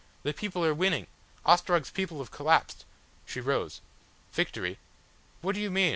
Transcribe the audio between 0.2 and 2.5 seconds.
The people are winning. Ostrog's people have